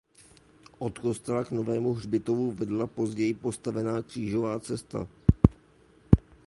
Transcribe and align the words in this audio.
Od 0.79 0.99
kostela 0.99 1.43
k 1.43 1.51
novému 1.51 1.93
hřbitovu 1.93 2.51
vedla 2.51 2.87
později 2.87 3.33
postavená 3.33 4.01
křížová 4.01 4.59
cesta. 4.59 5.07